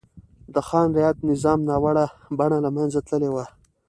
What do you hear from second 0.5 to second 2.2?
د خان رعیت نظام ناوړه